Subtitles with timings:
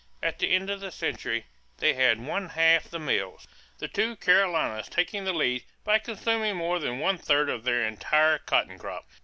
[0.23, 1.45] At the end of the century
[1.77, 6.79] they had one half the mills, the two Carolinas taking the lead by consuming more
[6.79, 9.05] than one third of their entire cotton crop.